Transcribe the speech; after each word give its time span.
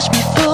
push 0.00 0.08
me 0.12 0.22
through. 0.34 0.49